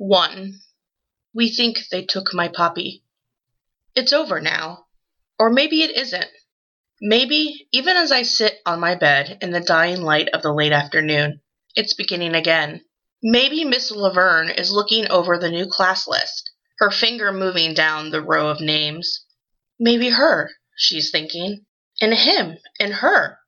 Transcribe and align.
1. 0.00 0.58
We 1.34 1.50
think 1.50 1.76
they 1.90 2.06
took 2.06 2.32
my 2.32 2.48
papi. 2.48 3.02
It's 3.94 4.14
over 4.14 4.40
now. 4.40 4.86
Or 5.38 5.50
maybe 5.50 5.82
it 5.82 5.94
isn't. 5.94 6.30
Maybe, 7.02 7.68
even 7.70 7.98
as 7.98 8.10
I 8.10 8.22
sit 8.22 8.60
on 8.64 8.80
my 8.80 8.94
bed 8.94 9.36
in 9.42 9.50
the 9.50 9.60
dying 9.60 10.00
light 10.00 10.30
of 10.30 10.40
the 10.40 10.54
late 10.54 10.72
afternoon, 10.72 11.42
it's 11.76 11.92
beginning 11.92 12.34
again. 12.34 12.80
Maybe 13.22 13.62
Miss 13.62 13.90
Laverne 13.90 14.48
is 14.48 14.72
looking 14.72 15.06
over 15.10 15.36
the 15.36 15.50
new 15.50 15.66
class 15.66 16.08
list, 16.08 16.50
her 16.78 16.90
finger 16.90 17.30
moving 17.30 17.74
down 17.74 18.08
the 18.08 18.22
row 18.22 18.48
of 18.48 18.62
names. 18.62 19.26
Maybe 19.78 20.08
her, 20.08 20.50
she's 20.76 21.10
thinking, 21.10 21.66
and 22.00 22.14
him, 22.14 22.56
and 22.80 22.94
her. 22.94 23.38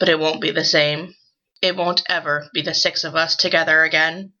But 0.00 0.08
it 0.08 0.18
won't 0.18 0.40
be 0.40 0.50
the 0.50 0.64
same. 0.64 1.14
It 1.62 1.76
won't 1.76 2.02
ever 2.08 2.50
be 2.52 2.62
the 2.62 2.74
six 2.74 3.04
of 3.04 3.14
us 3.14 3.36
together 3.36 3.84
again. 3.84 4.32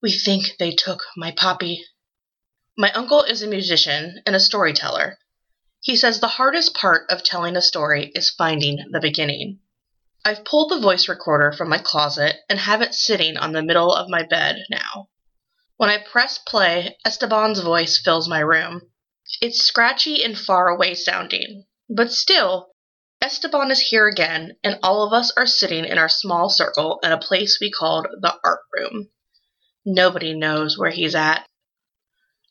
We 0.00 0.12
think 0.12 0.58
they 0.58 0.70
took 0.70 1.02
my 1.16 1.32
papi. 1.32 1.80
My 2.76 2.92
uncle 2.92 3.24
is 3.24 3.42
a 3.42 3.48
musician 3.48 4.22
and 4.24 4.36
a 4.36 4.40
storyteller. 4.40 5.18
He 5.80 5.96
says 5.96 6.20
the 6.20 6.28
hardest 6.28 6.72
part 6.72 7.10
of 7.10 7.24
telling 7.24 7.56
a 7.56 7.62
story 7.62 8.12
is 8.14 8.30
finding 8.30 8.78
the 8.92 9.00
beginning. 9.00 9.58
I've 10.24 10.44
pulled 10.44 10.70
the 10.70 10.78
voice 10.78 11.08
recorder 11.08 11.50
from 11.50 11.68
my 11.68 11.78
closet 11.78 12.36
and 12.48 12.60
have 12.60 12.80
it 12.80 12.94
sitting 12.94 13.36
on 13.36 13.50
the 13.50 13.62
middle 13.62 13.92
of 13.92 14.08
my 14.08 14.22
bed 14.22 14.64
now. 14.70 15.08
When 15.78 15.90
I 15.90 15.98
press 15.98 16.38
play, 16.38 16.96
Esteban's 17.04 17.58
voice 17.58 17.98
fills 17.98 18.28
my 18.28 18.38
room. 18.38 18.82
It's 19.40 19.66
scratchy 19.66 20.22
and 20.22 20.38
far 20.38 20.68
away 20.68 20.94
sounding, 20.94 21.66
but 21.88 22.12
still, 22.12 22.70
Esteban 23.20 23.72
is 23.72 23.80
here 23.80 24.06
again, 24.06 24.58
and 24.62 24.78
all 24.80 25.02
of 25.02 25.12
us 25.12 25.32
are 25.36 25.46
sitting 25.46 25.84
in 25.84 25.98
our 25.98 26.08
small 26.08 26.50
circle 26.50 27.00
in 27.02 27.10
a 27.10 27.18
place 27.18 27.58
we 27.60 27.68
called 27.68 28.06
the 28.20 28.38
art 28.44 28.60
room. 28.76 29.10
Nobody 29.90 30.34
knows 30.34 30.76
where 30.76 30.90
he's 30.90 31.14
at. 31.14 31.48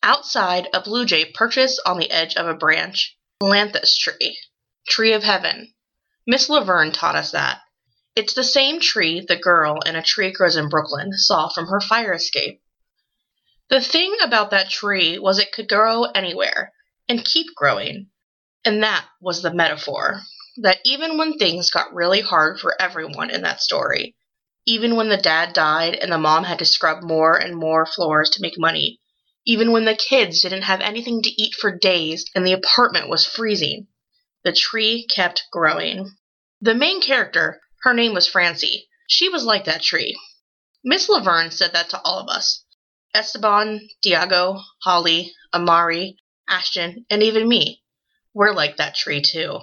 Outside, 0.02 0.68
a 0.74 0.82
blue 0.82 1.06
jay 1.06 1.24
perches 1.24 1.80
on 1.86 2.00
the 2.00 2.10
edge 2.10 2.36
of 2.36 2.48
a 2.48 2.56
branch. 2.56 3.16
Lanthus 3.40 3.96
tree. 3.96 4.40
Tree 4.88 5.14
of 5.14 5.24
heaven. 5.24 5.76
Miss 6.26 6.50
Laverne 6.50 6.92
taught 6.92 7.16
us 7.16 7.30
that. 7.30 7.62
It's 8.16 8.34
the 8.34 8.44
same 8.44 8.80
tree 8.80 9.20
the 9.20 9.36
girl 9.36 9.82
in 9.82 9.96
A 9.96 10.02
Tree 10.02 10.32
Grows 10.32 10.56
in 10.56 10.68
Brooklyn 10.68 11.14
saw 11.14 11.48
from 11.50 11.68
her 11.68 11.80
fire 11.80 12.12
escape. 12.12 12.60
The 13.70 13.82
thing 13.82 14.16
about 14.24 14.50
that 14.50 14.72
tree 14.72 15.20
was 15.20 15.38
it 15.38 15.52
could 15.52 15.70
grow 15.70 16.06
anywhere 16.06 16.74
and 17.08 17.24
keep 17.24 17.54
growing. 17.56 18.10
And 18.66 18.82
that 18.82 19.06
was 19.22 19.44
the 19.44 19.54
metaphor. 19.54 20.22
That 20.64 20.80
even 20.84 21.20
when 21.20 21.38
things 21.38 21.70
got 21.70 21.94
really 21.94 22.22
hard 22.22 22.60
for 22.60 22.82
everyone 22.82 23.30
in 23.30 23.44
that 23.44 23.62
story, 23.62 24.16
even 24.68 24.98
when 24.98 25.08
the 25.08 25.18
dad 25.18 25.54
died 25.54 25.96
and 25.96 26.12
the 26.12 26.18
mom 26.18 26.44
had 26.44 26.60
to 26.60 26.66
scrub 26.66 27.02
more 27.02 27.38
and 27.38 27.56
more 27.56 27.86
floors 27.86 28.30
to 28.30 28.42
make 28.42 28.60
money, 28.60 29.00
even 29.46 29.72
when 29.72 29.86
the 29.86 29.96
kids 29.96 30.42
didn't 30.42 30.64
have 30.64 30.82
anything 30.82 31.22
to 31.22 31.42
eat 31.42 31.56
for 31.56 31.72
days 31.72 32.26
and 32.36 32.46
the 32.46 32.52
apartment 32.52 33.08
was 33.08 33.26
freezing, 33.26 33.88
the 34.44 34.52
tree 34.52 35.08
kept 35.08 35.46
growing. 35.54 36.18
The 36.60 36.76
main 36.76 37.02
character, 37.02 37.62
her 37.84 37.94
name 37.94 38.14
was 38.14 38.28
Francie. 38.28 38.90
She 39.08 39.30
was 39.30 39.46
like 39.46 39.64
that 39.66 39.82
tree. 39.82 40.20
Miss 40.84 41.08
Laverne 41.08 41.52
said 41.52 41.72
that 41.72 41.90
to 41.92 42.02
all 42.02 42.20
of 42.20 42.28
us. 42.28 42.66
Esteban, 43.14 43.88
Tiago, 44.04 44.62
Holly, 44.84 45.34
Amari, 45.54 46.18
Ashton, 46.50 47.06
and 47.10 47.24
even 47.24 47.48
me. 47.48 47.84
We're 48.34 48.54
like 48.54 48.78
that 48.78 48.96
tree 48.96 49.22
too. 49.22 49.62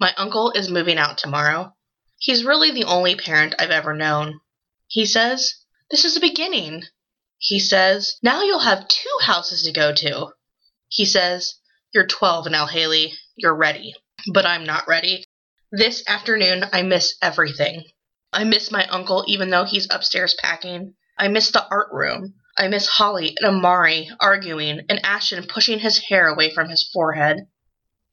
My 0.00 0.12
uncle 0.16 0.50
is 0.50 0.68
moving 0.68 0.98
out 0.98 1.18
tomorrow. 1.18 1.74
He's 2.18 2.44
really 2.44 2.72
the 2.72 2.84
only 2.84 3.14
parent 3.14 3.54
I've 3.58 3.70
ever 3.70 3.94
known. 3.94 4.40
He 4.88 5.06
says, 5.06 5.54
This 5.90 6.04
is 6.04 6.16
a 6.16 6.20
beginning. 6.20 6.84
He 7.38 7.60
says, 7.60 8.18
Now 8.22 8.42
you'll 8.42 8.58
have 8.58 8.88
two 8.88 9.18
houses 9.22 9.62
to 9.62 9.72
go 9.72 9.94
to. 9.94 10.32
He 10.88 11.04
says, 11.04 11.54
You're 11.94 12.08
12 12.08 12.50
now, 12.50 12.66
Haley. 12.66 13.14
You're 13.36 13.54
ready. 13.54 13.94
But 14.32 14.46
I'm 14.46 14.64
not 14.64 14.88
ready. 14.88 15.24
This 15.70 16.02
afternoon, 16.08 16.64
I 16.72 16.82
miss 16.82 17.14
everything. 17.22 17.84
I 18.32 18.42
miss 18.42 18.72
my 18.72 18.84
uncle, 18.88 19.24
even 19.28 19.50
though 19.50 19.64
he's 19.64 19.86
upstairs 19.88 20.34
packing. 20.34 20.94
I 21.16 21.28
miss 21.28 21.52
the 21.52 21.66
art 21.68 21.88
room. 21.92 22.34
I 22.56 22.66
miss 22.66 22.88
Holly 22.88 23.36
and 23.38 23.56
Amari 23.56 24.10
arguing 24.18 24.80
and 24.88 25.04
Ashton 25.04 25.46
pushing 25.46 25.78
his 25.78 25.98
hair 25.98 26.26
away 26.26 26.50
from 26.50 26.68
his 26.68 26.88
forehead. 26.92 27.46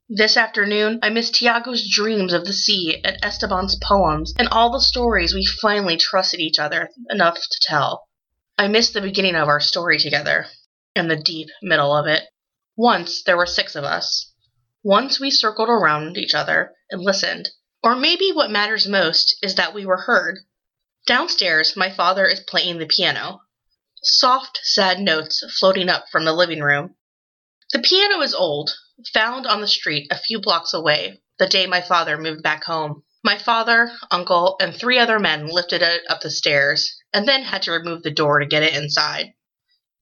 This 0.09 0.37
afternoon, 0.37 0.99
I 1.01 1.09
miss 1.09 1.31
Tiago's 1.31 1.89
dreams 1.89 2.31
of 2.31 2.45
the 2.45 2.53
sea 2.53 3.01
and 3.03 3.17
Esteban's 3.23 3.75
poems 3.81 4.35
and 4.37 4.47
all 4.49 4.69
the 4.69 4.79
stories 4.79 5.33
we 5.33 5.43
finally 5.47 5.97
trusted 5.97 6.39
each 6.39 6.59
other 6.59 6.91
enough 7.09 7.39
to 7.39 7.59
tell. 7.63 8.07
I 8.55 8.67
miss 8.67 8.91
the 8.91 9.01
beginning 9.01 9.35
of 9.35 9.47
our 9.47 9.59
story 9.59 9.97
together 9.97 10.45
and 10.95 11.09
the 11.09 11.15
deep 11.15 11.49
middle 11.63 11.91
of 11.91 12.05
it. 12.05 12.23
Once 12.75 13.23
there 13.23 13.35
were 13.35 13.47
six 13.47 13.75
of 13.75 13.83
us. 13.83 14.31
Once 14.83 15.19
we 15.19 15.31
circled 15.31 15.69
around 15.69 16.19
each 16.19 16.35
other 16.35 16.75
and 16.91 17.01
listened. 17.01 17.49
Or 17.81 17.95
maybe 17.95 18.31
what 18.31 18.51
matters 18.51 18.85
most 18.85 19.35
is 19.41 19.55
that 19.55 19.73
we 19.73 19.87
were 19.87 20.03
heard. 20.03 20.37
Downstairs, 21.07 21.75
my 21.75 21.89
father 21.89 22.27
is 22.27 22.41
playing 22.41 22.77
the 22.77 22.85
piano. 22.85 23.41
Soft, 24.03 24.59
sad 24.61 24.99
notes 24.99 25.43
floating 25.57 25.89
up 25.89 26.05
from 26.11 26.25
the 26.25 26.33
living 26.33 26.61
room. 26.61 26.95
The 27.71 27.79
piano 27.79 28.21
is 28.21 28.35
old, 28.35 28.69
found 29.13 29.45
on 29.45 29.59
the 29.59 29.67
street 29.67 30.07
a 30.09 30.17
few 30.17 30.39
blocks 30.39 30.73
away 30.73 31.21
the 31.37 31.47
day 31.47 31.67
my 31.67 31.81
father 31.81 32.17
moved 32.17 32.41
back 32.41 32.63
home. 32.63 33.03
My 33.23 33.37
father, 33.37 33.91
uncle, 34.09 34.55
and 34.61 34.73
three 34.73 34.97
other 34.97 35.19
men 35.19 35.47
lifted 35.47 35.81
it 35.81 36.03
up 36.09 36.21
the 36.21 36.29
stairs 36.29 36.95
and 37.11 37.27
then 37.27 37.43
had 37.43 37.63
to 37.63 37.71
remove 37.71 38.03
the 38.03 38.11
door 38.11 38.39
to 38.39 38.45
get 38.45 38.63
it 38.63 38.73
inside. 38.73 39.33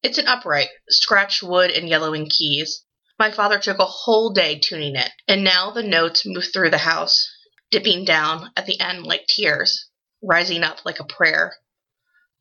It's 0.03 0.19
an 0.19 0.27
upright, 0.27 0.69
scratched 0.89 1.41
wood 1.41 1.71
and 1.71 1.89
yellowing 1.89 2.29
keys. 2.29 2.83
My 3.17 3.31
father 3.31 3.57
took 3.57 3.79
a 3.79 3.85
whole 3.85 4.29
day 4.31 4.59
tuning 4.59 4.95
it, 4.95 5.11
and 5.27 5.43
now 5.43 5.71
the 5.71 5.81
notes 5.81 6.23
move 6.25 6.51
through 6.53 6.69
the 6.69 6.77
house, 6.79 7.27
dipping 7.71 8.05
down 8.05 8.51
at 8.55 8.67
the 8.67 8.79
end 8.79 9.07
like 9.07 9.25
tears, 9.27 9.89
rising 10.21 10.63
up 10.63 10.85
like 10.85 10.99
a 10.99 11.05
prayer. 11.05 11.57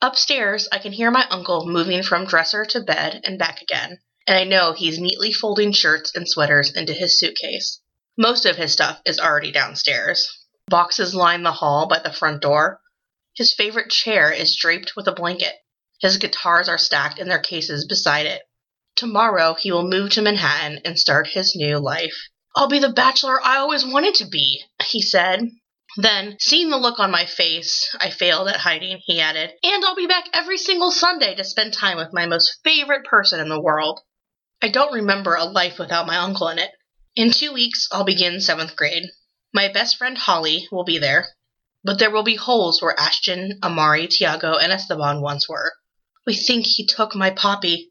Upstairs, 0.02 0.68
I 0.70 0.78
can 0.78 0.92
hear 0.92 1.10
my 1.10 1.26
uncle 1.30 1.66
moving 1.66 2.02
from 2.02 2.26
dresser 2.26 2.66
to 2.66 2.80
bed 2.80 3.22
and 3.24 3.38
back 3.38 3.62
again 3.62 4.00
and 4.26 4.38
I 4.38 4.44
know 4.44 4.72
he's 4.72 4.98
neatly 4.98 5.32
folding 5.32 5.72
shirts 5.72 6.12
and 6.14 6.28
sweaters 6.28 6.72
into 6.72 6.92
his 6.92 7.18
suitcase. 7.18 7.80
Most 8.16 8.46
of 8.46 8.56
his 8.56 8.72
stuff 8.72 9.00
is 9.04 9.18
already 9.18 9.50
downstairs. 9.50 10.28
Boxes 10.68 11.14
line 11.14 11.42
the 11.42 11.52
hall 11.52 11.86
by 11.86 11.98
the 11.98 12.12
front 12.12 12.40
door. 12.40 12.80
His 13.34 13.52
favorite 13.52 13.90
chair 13.90 14.30
is 14.30 14.54
draped 14.54 14.94
with 14.94 15.08
a 15.08 15.12
blanket. 15.12 15.54
His 16.00 16.18
guitars 16.18 16.68
are 16.68 16.78
stacked 16.78 17.18
in 17.18 17.28
their 17.28 17.40
cases 17.40 17.86
beside 17.86 18.26
it. 18.26 18.42
Tomorrow 18.94 19.54
he 19.54 19.72
will 19.72 19.88
move 19.88 20.10
to 20.10 20.22
Manhattan 20.22 20.80
and 20.84 20.98
start 20.98 21.28
his 21.28 21.56
new 21.56 21.78
life. 21.78 22.28
I'll 22.54 22.68
be 22.68 22.78
the 22.78 22.90
bachelor 22.90 23.42
I 23.42 23.56
always 23.56 23.84
wanted 23.84 24.14
to 24.16 24.26
be, 24.26 24.62
he 24.86 25.00
said. 25.00 25.50
Then, 25.96 26.36
seeing 26.38 26.70
the 26.70 26.78
look 26.78 26.98
on 26.98 27.10
my 27.10 27.24
face 27.24 27.94
I 28.00 28.10
failed 28.10 28.48
at 28.48 28.60
hiding, 28.60 29.00
he 29.04 29.20
added, 29.20 29.52
And 29.62 29.84
I'll 29.84 29.94
be 29.94 30.06
back 30.06 30.28
every 30.32 30.58
single 30.58 30.90
Sunday 30.90 31.34
to 31.34 31.44
spend 31.44 31.72
time 31.72 31.96
with 31.96 32.12
my 32.12 32.26
most 32.26 32.60
favorite 32.62 33.04
person 33.04 33.40
in 33.40 33.48
the 33.48 33.60
world. 33.60 34.00
I 34.64 34.68
don't 34.68 34.92
remember 34.92 35.34
a 35.34 35.44
life 35.44 35.80
without 35.80 36.06
my 36.06 36.18
uncle 36.18 36.46
in 36.46 36.60
it. 36.60 36.70
In 37.16 37.32
two 37.32 37.52
weeks, 37.52 37.88
I'll 37.90 38.04
begin 38.04 38.40
seventh 38.40 38.76
grade. 38.76 39.10
My 39.52 39.66
best 39.66 39.96
friend 39.96 40.16
Holly 40.16 40.68
will 40.70 40.84
be 40.84 40.98
there, 40.98 41.34
but 41.82 41.98
there 41.98 42.12
will 42.12 42.22
be 42.22 42.36
holes 42.36 42.80
where 42.80 42.98
Ashton, 42.98 43.58
Amari, 43.60 44.06
Tiago, 44.06 44.54
and 44.54 44.70
Esteban 44.70 45.20
once 45.20 45.48
were. 45.48 45.72
We 46.24 46.36
think 46.36 46.66
he 46.66 46.86
took 46.86 47.16
my 47.16 47.32
papi. 47.32 47.88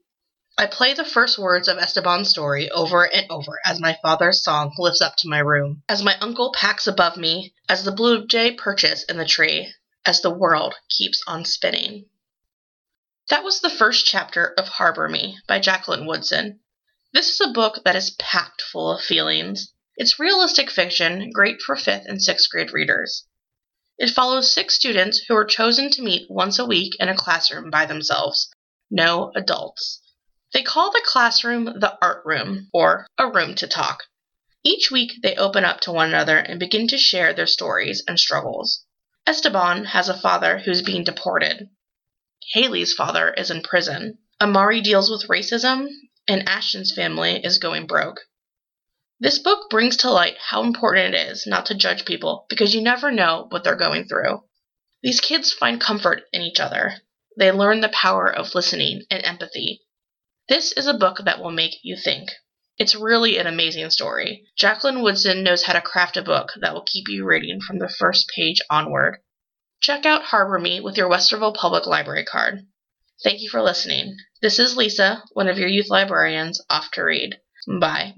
I 0.58 0.66
play 0.66 0.94
the 0.94 1.04
first 1.04 1.38
words 1.38 1.68
of 1.68 1.78
Esteban's 1.78 2.30
story 2.30 2.72
over 2.72 3.03
and 3.03 3.30
over 3.30 3.59
as 3.66 3.82
my 3.82 3.98
father's 4.02 4.42
song 4.42 4.74
lifts 4.78 5.02
up 5.02 5.18
to 5.18 5.28
my 5.28 5.40
room, 5.40 5.84
as 5.90 6.02
my 6.02 6.18
uncle 6.20 6.53
packs 6.53 6.88
above 6.88 7.18
me, 7.18 7.53
as 7.68 7.84
the 7.84 7.92
blue 7.92 8.26
jay 8.26 8.53
perches 8.53 9.03
in 9.09 9.18
the 9.18 9.26
tree, 9.26 9.74
as 10.06 10.22
the 10.22 10.30
world 10.30 10.76
keeps 10.90 11.22
on 11.28 11.44
spinning. 11.44 12.06
That 13.31 13.46
was 13.46 13.62
the 13.62 13.69
first 13.69 14.06
chapter 14.06 14.53
of 14.58 14.68
Harbor 14.68 15.08
Me 15.08 15.40
by 15.47 15.59
Jacqueline 15.59 16.05
Woodson. 16.05 16.59
This 17.14 17.29
is 17.29 17.40
a 17.40 17.53
book 17.53 17.79
that 17.85 17.96
is 17.96 18.09
packed 18.20 18.61
full 18.61 18.91
of 18.91 19.02
feelings. 19.02 19.72
It's 19.96 20.20
realistic 20.20 20.70
fiction, 20.70 21.32
great 21.32 21.61
for 21.61 21.78
fifth 21.78 22.08
and 22.08 22.22
sixth 22.22 22.50
grade 22.50 22.73
readers. 22.73 23.26
It 23.97 24.09
follows 24.09 24.53
six 24.53 24.76
students 24.76 25.20
who 25.20 25.35
are 25.38 25.46
chosen 25.46 25.90
to 25.91 26.02
meet 26.02 26.29
once 26.29 26.59
a 26.59 26.66
week 26.66 26.97
in 27.00 27.08
a 27.08 27.16
classroom 27.16 27.70
by 27.70 27.85
themselves. 27.85 28.50
No 28.90 29.32
adults. 29.34 30.02
They 30.52 30.61
call 30.61 30.91
the 30.91 31.02
classroom 31.05 31.79
the 31.79 31.97
art 32.02 32.26
room, 32.26 32.67
or 32.73 33.08
a 33.17 33.32
room 33.32 33.55
to 33.55 33.67
talk. 33.67 34.03
Each 34.61 34.91
week 34.91 35.14
they 35.23 35.38
open 35.38 35.64
up 35.64 35.79
to 35.82 35.94
one 35.94 36.09
another 36.09 36.35
and 36.35 36.59
begin 36.59 36.85
to 36.90 36.97
share 36.97 37.32
their 37.32 37.47
stories 37.47 38.03
and 38.09 38.20
struggles. 38.20 38.84
Esteban 39.26 39.85
has 39.85 40.09
a 40.09 40.20
father 40.20 40.58
who's 40.58 40.82
being 40.82 41.05
deported. 41.05 41.70
Haley's 42.53 42.93
father 42.93 43.34
is 43.34 43.52
in 43.52 43.61
prison. 43.61 44.17
Amari 44.41 44.82
deals 44.82 45.09
with 45.09 45.28
racism, 45.28 45.88
and 46.28 46.47
Ashton's 46.49 46.91
family 46.91 47.43
is 47.43 47.59
going 47.59 47.88
broke. 47.88 48.22
This 49.20 49.38
book 49.38 49.70
brings 49.70 49.97
to 49.97 50.09
light 50.09 50.38
how 50.49 50.64
important 50.64 51.14
it 51.14 51.28
is 51.28 51.46
not 51.46 51.67
to 51.67 51.76
judge 51.76 52.05
people 52.05 52.47
because 52.49 52.73
you 52.73 52.82
never 52.82 53.11
know 53.11 53.46
what 53.49 53.64
they're 53.64 53.76
going 53.76 54.08
through. 54.08 54.43
These 55.03 55.22
kids 55.22 55.53
find 55.53 55.79
comfort 55.79 56.23
in 56.34 56.41
each 56.41 56.59
other. 56.59 57.02
They 57.38 57.52
learn 57.52 57.82
the 57.82 57.90
power 57.90 58.28
of 58.28 58.55
listening 58.55 59.03
and 59.11 59.23
empathy. 59.23 59.82
This 60.49 60.72
is 60.72 60.88
a 60.88 60.93
book 60.93 61.20
that 61.23 61.40
will 61.40 61.52
make 61.52 61.79
you 61.84 61.96
think. 61.96 62.32
It's 62.79 62.96
really 62.96 63.38
an 63.38 63.46
amazing 63.46 63.91
story. 63.91 64.47
Jacqueline 64.58 65.03
Woodson 65.03 65.43
knows 65.43 65.64
how 65.64 65.73
to 65.73 65.82
craft 65.82 66.17
a 66.17 66.23
book 66.23 66.53
that 66.59 66.73
will 66.73 66.82
keep 66.82 67.08
you 67.08 67.23
reading 67.23 67.61
from 67.61 67.78
the 67.78 67.88
first 67.88 68.28
page 68.35 68.59
onward. 68.70 69.20
Check 69.81 70.05
out 70.05 70.25
Harbor 70.25 70.59
Me 70.59 70.79
with 70.79 70.95
your 70.95 71.09
Westerville 71.09 71.55
Public 71.55 71.87
Library 71.87 72.23
card. 72.23 72.67
Thank 73.23 73.41
you 73.41 73.49
for 73.49 73.63
listening. 73.63 74.16
This 74.41 74.59
is 74.59 74.78
Lisa, 74.78 75.23
one 75.33 75.47
of 75.47 75.57
your 75.57 75.69
youth 75.69 75.89
librarians, 75.89 76.63
off 76.69 76.91
to 76.91 77.01
read. 77.01 77.39
Bye. 77.79 78.09